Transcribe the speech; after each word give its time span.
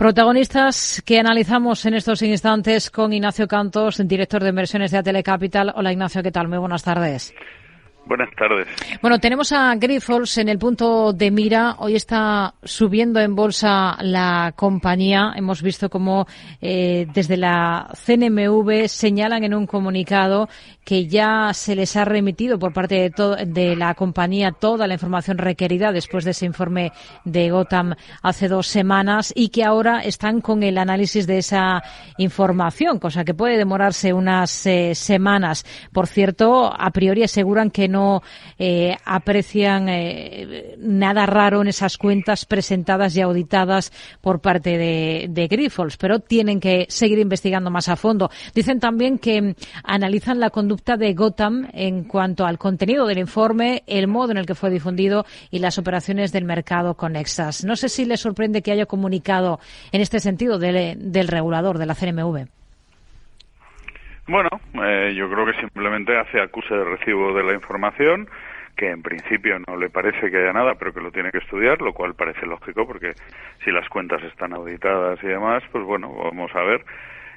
Protagonistas 0.00 1.02
que 1.04 1.18
analizamos 1.18 1.84
en 1.84 1.92
estos 1.92 2.22
instantes 2.22 2.90
con 2.90 3.12
Ignacio 3.12 3.46
Cantos, 3.46 4.00
director 4.08 4.42
de 4.42 4.48
inversiones 4.48 4.92
de 4.92 5.02
Telecapital. 5.02 5.74
Hola 5.76 5.92
Ignacio, 5.92 6.22
¿qué 6.22 6.32
tal? 6.32 6.48
Muy 6.48 6.56
buenas 6.56 6.82
tardes. 6.82 7.34
Buenas 8.10 8.34
tardes. 8.34 8.66
Bueno, 9.00 9.20
tenemos 9.20 9.52
a 9.52 9.72
Grifols 9.76 10.38
en 10.38 10.48
el 10.48 10.58
punto 10.58 11.12
de 11.12 11.30
mira. 11.30 11.76
Hoy 11.78 11.94
está 11.94 12.54
subiendo 12.64 13.20
en 13.20 13.36
bolsa 13.36 13.98
la 14.00 14.52
compañía. 14.56 15.32
Hemos 15.36 15.62
visto 15.62 15.88
cómo 15.88 16.26
eh, 16.60 17.06
desde 17.14 17.36
la 17.36 17.88
CNMV 18.04 18.88
señalan 18.88 19.44
en 19.44 19.54
un 19.54 19.64
comunicado 19.68 20.48
que 20.84 21.06
ya 21.06 21.52
se 21.54 21.76
les 21.76 21.94
ha 21.94 22.04
remitido 22.04 22.58
por 22.58 22.72
parte 22.72 23.12
de, 23.46 23.76
la 23.76 23.94
compañía 23.94 24.50
toda 24.50 24.88
la 24.88 24.94
información 24.94 25.38
requerida 25.38 25.92
después 25.92 26.24
de 26.24 26.32
ese 26.32 26.46
informe 26.46 26.90
de 27.24 27.50
Gotham 27.50 27.94
hace 28.22 28.48
dos 28.48 28.66
semanas 28.66 29.32
y 29.36 29.50
que 29.50 29.62
ahora 29.62 30.00
están 30.00 30.40
con 30.40 30.64
el 30.64 30.78
análisis 30.78 31.28
de 31.28 31.38
esa 31.38 31.80
información, 32.18 32.98
cosa 32.98 33.24
que 33.24 33.34
puede 33.34 33.56
demorarse 33.56 34.12
unas 34.12 34.66
eh, 34.66 34.96
semanas. 34.96 35.64
Por 35.92 36.08
cierto, 36.08 36.72
a 36.76 36.90
priori 36.90 37.22
aseguran 37.22 37.70
que 37.70 37.86
no 37.86 37.99
eh, 38.58 38.96
aprecian 39.04 39.88
eh, 39.88 40.76
nada 40.78 41.26
raro 41.26 41.62
en 41.62 41.68
esas 41.68 41.96
cuentas 41.96 42.44
presentadas 42.44 43.16
y 43.16 43.20
auditadas 43.20 43.92
por 44.20 44.40
parte 44.40 44.78
de, 44.78 45.26
de 45.28 45.46
Grifols, 45.48 45.96
pero 45.96 46.20
tienen 46.20 46.60
que 46.60 46.86
seguir 46.88 47.18
investigando 47.18 47.70
más 47.70 47.88
a 47.88 47.96
fondo. 47.96 48.30
Dicen 48.54 48.80
también 48.80 49.18
que 49.18 49.40
mm, 49.40 49.54
analizan 49.84 50.40
la 50.40 50.50
conducta 50.50 50.96
de 50.96 51.14
Gotham 51.14 51.68
en 51.72 52.04
cuanto 52.04 52.44
al 52.46 52.58
contenido 52.58 53.06
del 53.06 53.18
informe, 53.18 53.82
el 53.86 54.08
modo 54.08 54.32
en 54.32 54.38
el 54.38 54.46
que 54.46 54.54
fue 54.54 54.70
difundido 54.70 55.24
y 55.50 55.58
las 55.58 55.78
operaciones 55.78 56.32
del 56.32 56.44
mercado 56.44 56.94
conexas. 56.94 57.64
No 57.64 57.76
sé 57.76 57.88
si 57.88 58.04
les 58.04 58.20
sorprende 58.20 58.62
que 58.62 58.72
haya 58.72 58.86
comunicado 58.86 59.60
en 59.92 60.00
este 60.00 60.20
sentido 60.20 60.58
del, 60.58 61.12
del 61.12 61.28
regulador 61.28 61.78
de 61.78 61.86
la 61.86 61.94
CNMV. 61.94 62.59
Bueno, 64.30 64.48
eh, 64.74 65.12
yo 65.16 65.28
creo 65.28 65.44
que 65.44 65.54
simplemente 65.54 66.16
hace 66.16 66.40
acuse 66.40 66.72
de 66.72 66.84
recibo 66.84 67.34
de 67.34 67.42
la 67.42 67.52
información, 67.52 68.28
que 68.76 68.88
en 68.88 69.02
principio 69.02 69.58
no 69.58 69.76
le 69.76 69.90
parece 69.90 70.30
que 70.30 70.36
haya 70.36 70.52
nada, 70.52 70.76
pero 70.76 70.94
que 70.94 71.00
lo 71.00 71.10
tiene 71.10 71.32
que 71.32 71.38
estudiar, 71.38 71.82
lo 71.82 71.92
cual 71.92 72.14
parece 72.14 72.46
lógico, 72.46 72.86
porque 72.86 73.14
si 73.64 73.72
las 73.72 73.88
cuentas 73.88 74.22
están 74.22 74.52
auditadas 74.52 75.18
y 75.24 75.26
demás, 75.26 75.64
pues 75.72 75.84
bueno, 75.84 76.14
vamos 76.14 76.54
a 76.54 76.62
ver. 76.62 76.84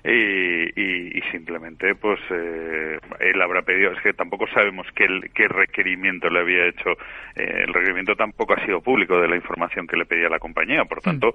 Y, 0.06 1.18
y, 1.18 1.22
simplemente 1.32 1.96
pues 1.96 2.20
eh, 2.30 3.00
él 3.22 3.42
habrá 3.42 3.62
pedido 3.62 3.94
es 3.94 4.02
que 4.02 4.12
tampoco 4.12 4.46
sabemos 4.48 4.86
qué, 4.94 5.08
qué 5.34 5.48
requerimiento 5.48 6.30
le 6.30 6.42
había 6.42 6.66
hecho 6.66 6.90
eh, 7.38 7.64
el 7.66 7.74
requerimiento 7.74 8.14
tampoco 8.14 8.54
ha 8.54 8.66
sido 8.66 8.82
público 8.82 9.18
de 9.22 9.30
la 9.30 9.38
información 9.38 9.88
que 9.88 9.96
le 9.96 10.06
pedía 10.06 10.28
la 10.28 10.40
compañía 10.40 10.84
por 10.84 11.00
tanto 11.00 11.34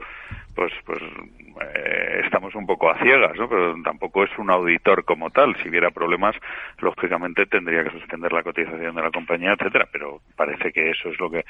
pues 0.58 0.72
pues 0.84 0.98
eh, 1.00 2.22
estamos 2.24 2.52
un 2.56 2.66
poco 2.66 2.90
a 2.90 2.98
ciegas 2.98 3.38
¿no? 3.38 3.48
pero 3.48 3.74
tampoco 3.84 4.24
es 4.24 4.30
un 4.38 4.50
auditor 4.50 5.04
como 5.04 5.30
tal 5.30 5.54
si 5.62 5.68
hubiera 5.68 5.92
problemas 5.92 6.34
lógicamente 6.80 7.46
tendría 7.46 7.84
que 7.84 7.90
suspender 7.90 8.32
la 8.32 8.42
cotización 8.42 8.96
de 8.96 9.02
la 9.02 9.10
compañía 9.12 9.52
etcétera 9.52 9.86
pero 9.92 10.20
parece 10.36 10.72
que 10.72 10.90
eso 10.90 11.10
es 11.10 11.20
lo 11.20 11.30
que 11.30 11.44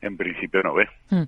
en 0.00 0.16
principio 0.16 0.62
no 0.62 0.74
ve 0.74 0.86
mm. 1.10 1.22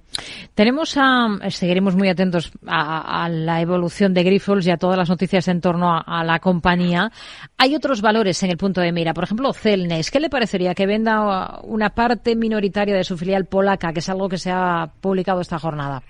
tenemos 0.55 0.97
a 0.97 1.51
seguiremos 1.51 1.97
muy 1.97 2.09
atentos 2.09 2.53
a, 2.69 3.25
a 3.25 3.29
la 3.29 3.61
evolución 3.61 4.15
de 4.15 4.23
Grifols 4.23 4.67
y 4.69 4.71
a 4.71 4.77
todas 4.77 4.97
las 4.97 5.09
noticias 5.09 5.49
en 5.49 5.61
torno 5.61 6.01
a, 6.07 6.25
la 6.25 6.39
compañía. 6.39 7.11
Hay 7.59 7.75
otros 7.75 8.01
valores 8.01 8.43
en 8.43 8.51
el 8.51 8.57
punto 8.57 8.81
de 8.81 8.93
mira. 8.93 9.15
Por 9.15 9.25
ejemplo, 9.25 9.53
Celnex. 9.53 10.11
¿Qué 10.11 10.21
le 10.21 10.31
parecería 10.31 10.75
que 10.75 10.87
venda 10.87 11.61
una 11.63 11.91
parte 11.91 12.37
minoritaria 12.37 12.95
de 12.95 13.05
su 13.05 13.17
filial 13.17 13.47
polaca, 13.47 13.93
que 13.93 14.01
es 14.01 14.09
algo 14.09 14.29
que 14.29 14.39
se 14.39 14.51
ha 14.51 14.89
publicado 15.01 15.41
esta 15.41 15.59
jornada? 15.59 16.03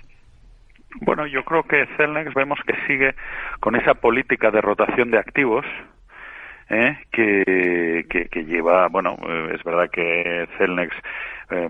Bueno, 1.01 1.27
yo 1.27 1.45
creo 1.45 1.65
que 1.65 1.87
Celnex 1.97 2.33
vemos 2.35 2.59
que 2.67 2.75
sigue 2.87 3.15
con 3.61 3.75
esa 3.75 3.95
política 3.95 4.51
de 4.51 4.61
rotación 4.61 5.11
de 5.11 5.19
activos, 5.19 5.65
¿eh? 6.71 6.97
que, 7.11 8.07
que, 8.09 8.45
lleva, 8.45 8.89
bueno, 8.89 9.17
eh, 9.27 9.53
es 9.55 9.63
verdad 9.65 9.91
que 9.91 10.49
Celnex 10.59 10.95
eh, 11.51 11.69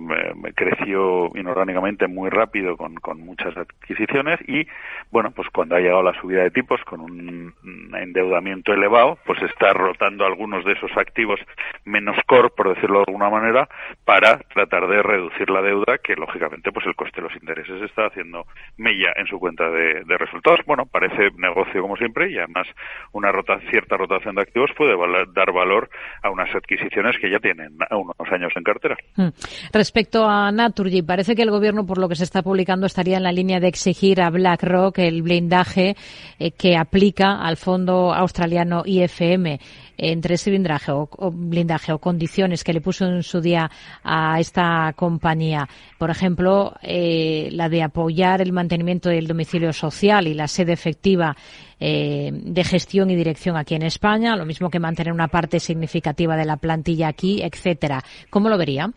creció 0.54 1.30
inorgánicamente 1.34 2.06
muy 2.06 2.30
rápido 2.30 2.76
con, 2.76 2.94
con 2.96 3.20
muchas 3.20 3.56
adquisiciones 3.56 4.38
y, 4.46 4.66
bueno, 5.10 5.32
pues 5.32 5.48
cuando 5.50 5.76
ha 5.76 5.80
llegado 5.80 6.02
la 6.02 6.18
subida 6.20 6.42
de 6.42 6.50
tipos 6.50 6.80
con 6.84 7.00
un 7.00 7.54
endeudamiento 7.94 8.72
elevado, 8.72 9.18
pues 9.26 9.42
está 9.42 9.72
rotando 9.72 10.24
algunos 10.24 10.64
de 10.64 10.72
esos 10.72 10.90
activos 10.96 11.40
menos 11.84 12.16
core, 12.26 12.50
por 12.50 12.74
decirlo 12.74 13.00
de 13.00 13.04
alguna 13.08 13.30
manera, 13.30 13.68
para 14.04 14.38
tratar 14.38 14.86
de 14.86 15.02
reducir 15.02 15.50
la 15.50 15.62
deuda, 15.62 15.98
que 15.98 16.14
lógicamente 16.14 16.72
pues 16.72 16.86
el 16.86 16.94
coste 16.94 17.20
de 17.20 17.28
los 17.28 17.36
intereses 17.36 17.82
está 17.82 18.06
haciendo 18.06 18.46
mella 18.76 19.12
en 19.16 19.26
su 19.26 19.38
cuenta 19.38 19.70
de, 19.70 20.02
resultados. 20.18 20.60
Bueno, 20.66 20.86
parece 20.86 21.30
negocio 21.36 21.82
como 21.82 21.96
siempre 21.96 22.30
y 22.30 22.38
además 22.38 22.68
una 23.12 23.32
rota, 23.32 23.58
cierta 23.70 23.96
rotación 23.96 24.36
de 24.36 24.42
activos 24.42 24.70
puede 24.84 25.24
dar 25.34 25.52
valor 25.52 25.88
a 26.22 26.30
unas 26.30 26.54
adquisiciones 26.54 27.16
que 27.20 27.30
ya 27.30 27.38
tienen 27.38 27.76
unos 27.90 28.32
años 28.32 28.52
en 28.56 28.62
cartera. 28.62 28.96
Hmm. 29.16 29.28
Respecto 29.72 30.24
a 30.26 30.50
Naturgy, 30.52 31.02
parece 31.02 31.34
que 31.34 31.42
el 31.42 31.50
gobierno, 31.50 31.86
por 31.86 31.98
lo 31.98 32.08
que 32.08 32.14
se 32.14 32.24
está 32.24 32.42
publicando, 32.42 32.86
estaría 32.86 33.16
en 33.16 33.22
la 33.22 33.32
línea 33.32 33.60
de 33.60 33.68
exigir 33.68 34.20
a 34.20 34.30
BlackRock 34.30 34.98
el 34.98 35.22
blindaje 35.22 35.96
eh, 36.38 36.50
que 36.52 36.76
aplica 36.76 37.40
al 37.40 37.56
fondo 37.56 38.12
australiano 38.12 38.82
IFM 38.84 39.58
entre 39.96 40.34
ese 40.34 40.50
blindaje 40.50 40.92
o, 40.92 41.08
blindaje 41.32 41.92
o 41.92 41.98
condiciones 41.98 42.64
que 42.64 42.72
le 42.72 42.80
puso 42.80 43.06
en 43.06 43.22
su 43.22 43.40
día 43.40 43.70
a 44.02 44.38
esta 44.40 44.92
compañía. 44.96 45.68
Por 45.98 46.10
ejemplo, 46.10 46.74
eh, 46.82 47.48
la 47.52 47.68
de 47.68 47.82
apoyar 47.82 48.40
el 48.40 48.52
mantenimiento 48.52 49.08
del 49.08 49.26
domicilio 49.26 49.72
social 49.72 50.26
y 50.26 50.34
la 50.34 50.48
sede 50.48 50.72
efectiva 50.72 51.36
eh, 51.80 52.30
de 52.32 52.64
gestión 52.64 53.10
y 53.10 53.16
dirección 53.16 53.56
aquí 53.56 53.74
en 53.74 53.82
España, 53.82 54.36
lo 54.36 54.46
mismo 54.46 54.70
que 54.70 54.80
mantener 54.80 55.12
una 55.12 55.28
parte 55.28 55.60
significativa 55.60 56.36
de 56.36 56.44
la 56.44 56.56
plantilla 56.56 57.08
aquí, 57.08 57.42
etcétera. 57.42 58.02
¿Cómo 58.30 58.48
lo 58.48 58.58
vería? 58.58 58.92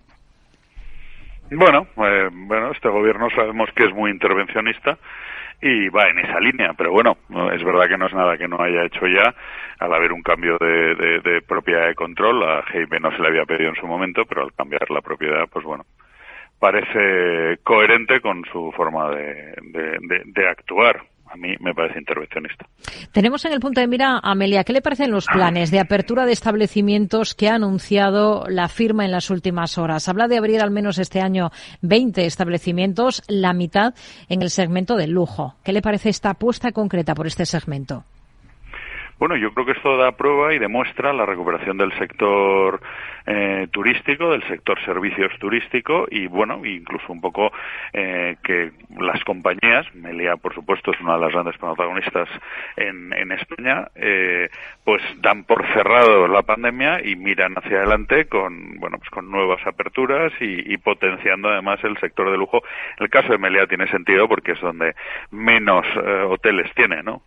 Bueno, 1.50 1.88
eh, 1.98 2.30
bueno, 2.32 2.72
este 2.72 2.90
gobierno 2.90 3.30
sabemos 3.30 3.70
que 3.74 3.86
es 3.86 3.94
muy 3.94 4.12
intervencionista 4.12 4.98
y 5.62 5.88
va 5.90 6.10
en 6.10 6.20
esa 6.20 6.40
línea, 6.40 6.74
pero 6.74 6.92
bueno, 6.92 7.18
es 7.54 7.64
verdad 7.64 7.88
que 7.88 7.98
no 7.98 8.08
es 8.08 8.14
nada 8.14 8.38
que 8.38 8.48
no 8.48 8.62
haya 8.62 8.84
hecho 8.84 9.08
ya. 9.08 9.34
Al 9.80 9.94
haber 9.94 10.12
un 10.12 10.22
cambio 10.22 10.58
de, 10.60 11.22
de, 11.24 11.42
propiedad 11.42 11.88
de 11.88 11.96
control, 11.96 12.44
a 12.44 12.66
Heime 12.74 13.00
no 13.00 13.12
se 13.12 13.22
le 13.22 13.30
había 13.30 13.46
pedido 13.46 13.70
en 13.70 13.76
su 13.76 13.88
momento, 13.88 14.26
pero 14.26 14.44
al 14.44 14.54
cambiar 14.54 14.90
la 14.92 15.02
propiedad, 15.02 15.48
pues 15.52 15.64
bueno, 15.64 15.86
parece 16.60 17.60
coherente 17.64 18.20
con 18.20 18.44
su 18.52 18.72
forma 18.76 19.10
de, 19.12 19.56
de 20.26 20.50
actuar 20.50 21.02
a 21.30 21.36
mí 21.36 21.56
me 21.60 21.74
parece 21.74 22.00
intervencionista. 22.00 22.68
Tenemos 23.12 23.44
en 23.46 23.54
el 23.54 23.60
punto 23.60 23.82
de 23.82 23.88
mira, 23.88 24.20
Amelia, 24.22 24.64
¿qué 24.64 24.74
le 24.74 24.82
parecen 24.82 25.12
los 25.12 25.26
planes 25.26 25.72
de 25.72 25.80
apertura 25.80 26.26
de 26.26 26.32
establecimientos 26.32 27.34
que 27.34 27.50
ha 27.50 27.56
anunciado 27.56 28.46
la 28.50 28.68
firma 28.68 29.06
en 29.06 29.12
las 29.12 29.30
últimas 29.30 29.78
horas? 29.78 30.08
Habla 30.08 30.28
de 30.28 30.38
abrir 30.38 30.62
al 30.62 30.72
menos 30.72 30.98
este 31.00 31.22
año 31.22 31.52
20 31.82 32.26
establecimientos, 32.26 33.24
la 33.28 33.54
mitad 33.54 33.94
en 34.30 34.42
el 34.42 34.50
segmento 34.50 34.96
del 34.96 35.12
lujo. 35.12 35.56
¿Qué 35.64 35.74
le 35.74 35.82
parece 35.82 36.10
esta 36.10 36.32
apuesta 36.32 36.72
concreta 36.72 37.16
por 37.16 37.28
este 37.28 37.46
segmento? 37.46 38.04
Bueno, 39.20 39.36
yo 39.36 39.52
creo 39.52 39.66
que 39.66 39.72
esto 39.72 39.98
da 39.98 40.12
prueba 40.12 40.54
y 40.54 40.60
demuestra 40.60 41.12
la 41.12 41.26
recuperación 41.26 41.76
del 41.78 41.92
sector 41.98 42.80
eh, 43.26 43.68
turístico, 43.72 44.30
del 44.30 44.44
sector 44.48 44.80
servicios 44.86 45.32
turístico 45.40 46.06
y, 46.12 46.28
bueno, 46.28 46.64
incluso 46.64 47.12
un 47.12 47.20
poco 47.20 47.52
eh, 47.94 48.36
que 48.44 48.72
las 49.00 49.24
compañías, 49.24 49.88
Melia, 49.96 50.38
por 50.38 50.54
supuesto, 50.54 50.92
es 50.92 51.02
una 51.02 51.16
de 51.16 51.22
las 51.22 51.32
grandes 51.32 51.58
protagonistas 51.58 52.30
en, 52.76 53.12
en 53.12 53.32
España, 53.32 53.88
eh, 53.96 54.50
pues 54.84 55.02
dan 55.20 55.46
por 55.46 55.66
cerrado 55.74 56.28
la 56.28 56.44
pandemia 56.44 57.04
y 57.04 57.16
miran 57.16 57.56
hacia 57.56 57.78
adelante 57.80 58.26
con, 58.26 58.76
bueno, 58.80 59.00
pues 59.00 59.10
con 59.10 59.32
nuevas 59.32 59.66
aperturas 59.66 60.32
y, 60.40 60.72
y 60.72 60.78
potenciando 60.78 61.50
además 61.50 61.84
el 61.84 61.98
sector 61.98 62.30
de 62.30 62.38
lujo. 62.38 62.62
El 63.00 63.10
caso 63.10 63.30
de 63.30 63.40
Melia 63.40 63.66
tiene 63.66 63.88
sentido 63.88 64.28
porque 64.28 64.52
es 64.52 64.62
donde 64.62 64.94
menos 65.32 65.88
eh, 65.96 66.24
hoteles 66.28 66.72
tiene, 66.76 67.02
¿no? 67.02 67.24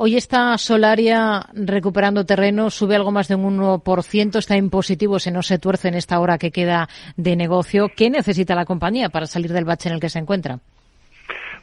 Hoy 0.00 0.14
está 0.14 0.56
Solaria 0.58 1.42
recuperando 1.54 2.24
terreno, 2.24 2.70
sube 2.70 2.94
algo 2.94 3.10
más 3.10 3.26
de 3.26 3.34
un 3.34 3.58
1%, 3.58 4.38
está 4.38 4.54
en 4.54 4.70
positivo, 4.70 5.18
se 5.18 5.32
no 5.32 5.42
se 5.42 5.58
tuerce 5.58 5.88
en 5.88 5.94
esta 5.94 6.20
hora 6.20 6.38
que 6.38 6.52
queda 6.52 6.86
de 7.16 7.34
negocio. 7.34 7.88
¿Qué 7.96 8.08
necesita 8.08 8.54
la 8.54 8.64
compañía 8.64 9.08
para 9.08 9.26
salir 9.26 9.50
del 9.50 9.64
bache 9.64 9.88
en 9.88 9.96
el 9.96 10.00
que 10.00 10.08
se 10.08 10.20
encuentra? 10.20 10.60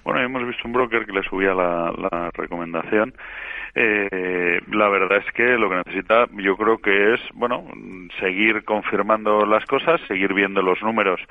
Bueno, 0.03 0.19
hemos 0.19 0.45
visto 0.45 0.63
un 0.65 0.73
broker 0.73 1.05
que 1.05 1.13
le 1.13 1.23
subía 1.23 1.53
la, 1.53 2.29
recomendación. 2.33 3.13
Eh, 3.73 4.59
la 4.69 4.89
verdad 4.89 5.19
es 5.25 5.33
que 5.33 5.57
lo 5.57 5.69
que 5.69 5.77
necesita 5.85 6.25
yo 6.33 6.57
creo 6.57 6.79
que 6.79 7.13
es, 7.13 7.21
bueno, 7.35 7.63
seguir 8.19 8.65
confirmando 8.65 9.45
las 9.45 9.63
cosas, 9.65 10.01
seguir 10.09 10.33
viendo 10.33 10.61
los 10.61 10.81
números 10.81 11.21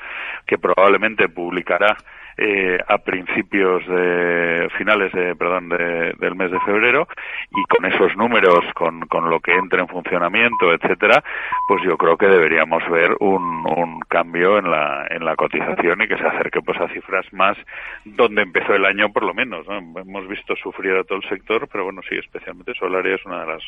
que 0.47 0.57
probablemente 0.57 1.29
publicará 1.29 1.99
eh, 2.37 2.79
a 2.87 2.99
principios 2.99 3.87
de 3.87 4.69
finales 4.77 5.13
de 5.13 5.37
perdón 5.37 5.69
del 5.69 6.35
mes 6.35 6.51
de 6.51 6.61
febrero 6.61 7.07
y 7.51 7.63
con 7.65 7.85
esos 7.85 8.17
números 8.17 8.65
con, 8.75 9.07
con 9.07 9.31
lo 9.31 9.41
que 9.41 9.55
entre 9.55 9.81
en 9.81 9.89
funcionamiento 9.89 10.73
etcétera 10.73 11.23
pues 11.69 11.83
yo 11.85 11.97
creo 11.97 12.17
que 12.17 12.27
deberíamos 12.27 12.83
ver 12.91 13.17
un, 13.21 13.65
un 13.67 14.01
cambio 14.01 14.59
en 14.59 14.71
la 14.71 15.07
en 15.11 15.25
la 15.25 15.37
cotización 15.37 16.03
y 16.03 16.09
que 16.09 16.19
se 16.19 16.27
acerque 16.27 16.61
pues 16.61 16.81
a 16.81 16.89
cifras 16.89 17.27
más 17.33 17.57
donde 18.05 18.43
empezó 18.43 18.75
el 18.75 18.85
año 18.85 19.13
por 19.13 19.23
lo 19.23 19.35
menos 19.35 19.67
hemos 19.69 20.29
visto 20.29 20.57
sufrir 20.57 20.97
a 20.97 21.05
todo 21.05 21.19
el 21.19 21.29
sector 21.29 21.69
pero 21.71 21.85
bueno 21.85 22.03
sí 22.09 22.17
especialmente 22.17 22.75
Solaria 22.75 23.15
es 23.15 23.25
una 23.25 23.41
de 23.41 23.53
las 23.53 23.63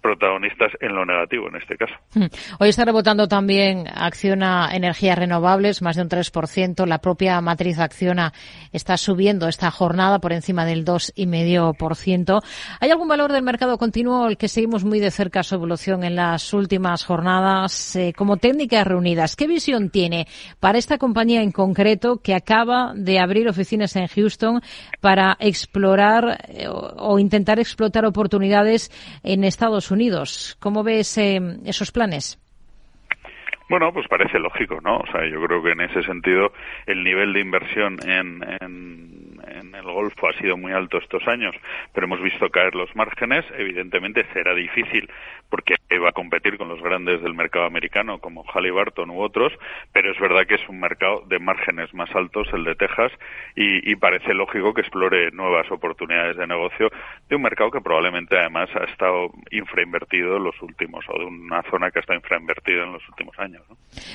protagonistas 0.00 0.72
en 0.80 0.94
lo 0.94 1.04
negativo 1.04 1.48
en 1.48 1.56
este 1.56 1.76
caso. 1.76 1.94
Hmm. 2.14 2.26
Hoy 2.58 2.68
está 2.68 2.84
rebotando 2.84 3.28
también 3.28 3.86
Acciona 3.92 4.70
Energías 4.72 5.18
Renovables, 5.18 5.82
más 5.82 5.96
de 5.96 6.02
un 6.02 6.08
3%. 6.08 6.86
La 6.86 6.98
propia 6.98 7.40
matriz 7.40 7.78
Acciona 7.78 8.32
está 8.72 8.96
subiendo 8.96 9.48
esta 9.48 9.70
jornada 9.70 10.18
por 10.18 10.32
encima 10.32 10.64
del 10.64 10.84
2,5%. 10.84 12.42
¿Hay 12.80 12.90
algún 12.90 13.08
valor 13.08 13.32
del 13.32 13.42
mercado 13.42 13.78
continuo 13.78 14.28
el 14.28 14.36
que 14.36 14.48
seguimos 14.48 14.84
muy 14.84 15.00
de 15.00 15.10
cerca 15.10 15.42
su 15.42 15.54
evolución 15.54 16.04
en 16.04 16.16
las 16.16 16.52
últimas 16.52 17.04
jornadas? 17.04 17.96
Eh, 17.96 18.12
como 18.16 18.36
técnicas 18.36 18.86
reunidas, 18.86 19.36
¿qué 19.36 19.46
visión 19.46 19.90
tiene 19.90 20.26
para 20.58 20.78
esta 20.78 20.98
compañía 20.98 21.42
en 21.42 21.52
concreto 21.52 22.20
que 22.22 22.34
acaba 22.34 22.92
de 22.94 23.18
abrir 23.18 23.48
oficinas 23.48 23.96
en 23.96 24.06
Houston 24.06 24.60
para 25.00 25.36
explorar 25.40 26.46
eh, 26.48 26.66
o 26.68 27.18
intentar 27.18 27.58
explotar 27.58 28.04
oportunidades 28.04 28.90
en 29.22 29.44
Estados 29.44 29.89
Unidos. 29.90 30.56
¿Cómo 30.60 30.82
ves 30.82 31.18
esos 31.18 31.90
planes? 31.92 32.38
Bueno, 33.70 33.92
pues 33.92 34.08
parece 34.08 34.40
lógico, 34.40 34.80
¿no? 34.82 34.96
O 34.96 35.06
sea, 35.12 35.24
yo 35.30 35.40
creo 35.46 35.62
que 35.62 35.70
en 35.70 35.80
ese 35.82 36.02
sentido 36.02 36.52
el 36.86 37.04
nivel 37.04 37.32
de 37.32 37.40
inversión 37.40 37.98
en, 38.04 38.42
en, 38.60 39.29
el 39.74 39.84
Golfo 39.84 40.28
ha 40.28 40.38
sido 40.38 40.56
muy 40.56 40.72
alto 40.72 40.98
estos 40.98 41.26
años, 41.26 41.54
pero 41.92 42.06
hemos 42.06 42.20
visto 42.22 42.48
caer 42.50 42.74
los 42.74 42.94
márgenes. 42.96 43.44
Evidentemente 43.56 44.26
será 44.32 44.54
difícil 44.54 45.08
porque 45.48 45.74
va 45.98 46.10
a 46.10 46.12
competir 46.12 46.56
con 46.56 46.68
los 46.68 46.80
grandes 46.80 47.20
del 47.22 47.34
mercado 47.34 47.66
americano 47.66 48.18
como 48.18 48.44
Halliburton 48.44 49.10
u 49.10 49.20
otros, 49.20 49.52
pero 49.92 50.12
es 50.12 50.18
verdad 50.20 50.46
que 50.46 50.54
es 50.54 50.68
un 50.68 50.80
mercado 50.80 51.22
de 51.26 51.38
márgenes 51.38 51.92
más 51.92 52.08
altos, 52.14 52.48
el 52.52 52.64
de 52.64 52.74
Texas, 52.74 53.12
y, 53.56 53.94
parece 53.96 54.32
lógico 54.32 54.72
que 54.72 54.80
explore 54.80 55.30
nuevas 55.32 55.70
oportunidades 55.70 56.36
de 56.36 56.46
negocio 56.46 56.88
de 57.28 57.36
un 57.36 57.42
mercado 57.42 57.70
que 57.70 57.80
probablemente 57.80 58.38
además 58.38 58.70
ha 58.74 58.84
estado 58.84 59.30
infrainvertido 59.50 60.38
en 60.38 60.44
los 60.44 60.62
últimos, 60.62 61.04
o 61.08 61.18
de 61.18 61.26
una 61.26 61.62
zona 61.64 61.90
que 61.90 61.98
ha 61.98 62.00
estado 62.00 62.18
infrainvertida 62.18 62.84
en 62.84 62.92
los 62.92 63.06
últimos 63.08 63.38
años. 63.38 63.62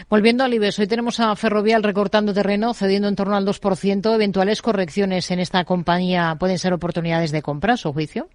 Volviendo 0.10 0.44
al 0.44 0.54
IBEX, 0.54 0.80
hoy 0.80 0.88
tenemos 0.88 1.20
a 1.20 1.36
Ferrovial 1.36 1.84
recortando 1.84 2.34
terreno, 2.34 2.74
cediendo 2.74 3.08
en 3.08 3.16
torno 3.16 3.36
al 3.36 3.46
2%. 3.46 4.16
Eventuales 4.16 4.62
correcciones 4.62 5.30
en 5.30 5.40
esta 5.46 5.64
compañía 5.64 6.36
pueden 6.40 6.60
ser 6.60 6.74
oportunidades 6.74 7.32
de 7.32 7.42
compra, 7.42 7.74
a 7.74 7.78
su 7.78 7.94
juicio. 7.94 8.28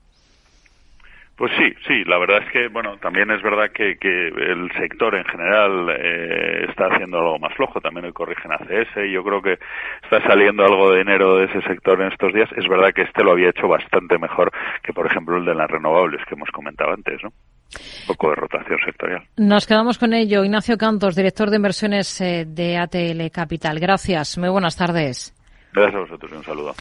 Pues 1.40 1.52
sí, 1.56 1.72
sí, 1.88 2.04
la 2.04 2.18
verdad 2.18 2.42
es 2.44 2.52
que, 2.52 2.68
bueno, 2.68 2.98
también 2.98 3.30
es 3.30 3.42
verdad 3.42 3.70
que, 3.72 3.92
el 3.92 4.70
sector 4.78 5.14
en 5.14 5.24
general 5.24 5.88
eh, 5.88 6.66
está 6.68 6.88
haciendo 6.92 7.16
algo 7.16 7.38
más 7.38 7.54
flojo, 7.54 7.80
también 7.80 8.04
hoy 8.04 8.12
corrigen 8.12 8.52
ACS 8.52 9.08
y 9.08 9.12
yo 9.12 9.24
creo 9.24 9.40
que 9.40 9.58
está 10.02 10.20
saliendo 10.28 10.66
algo 10.66 10.92
de 10.92 10.98
dinero 10.98 11.38
de 11.38 11.46
ese 11.46 11.62
sector 11.62 11.98
en 12.02 12.12
estos 12.12 12.34
días. 12.34 12.50
Es 12.58 12.68
verdad 12.68 12.92
que 12.94 13.04
este 13.04 13.24
lo 13.24 13.32
había 13.32 13.48
hecho 13.48 13.66
bastante 13.68 14.18
mejor 14.18 14.52
que, 14.82 14.92
por 14.92 15.06
ejemplo, 15.06 15.38
el 15.38 15.46
de 15.46 15.54
las 15.54 15.70
renovables 15.70 16.20
que 16.28 16.34
hemos 16.34 16.50
comentado 16.50 16.92
antes, 16.92 17.18
¿no? 17.24 17.30
Un 17.30 18.06
poco 18.08 18.28
de 18.28 18.34
rotación 18.34 18.78
sectorial. 18.84 19.22
Nos 19.38 19.66
quedamos 19.66 19.96
con 19.96 20.12
ello. 20.12 20.44
Ignacio 20.44 20.76
Cantos, 20.76 21.16
director 21.16 21.48
de 21.48 21.56
inversiones 21.56 22.20
eh, 22.20 22.44
de 22.46 22.76
ATL 22.76 23.30
Capital. 23.32 23.80
Gracias. 23.80 24.36
Muy 24.36 24.50
buenas 24.50 24.76
tardes. 24.76 25.34
Gracias 25.72 25.94
a 25.94 26.00
vosotros. 26.00 26.32
Un 26.32 26.44
saludo. 26.44 26.74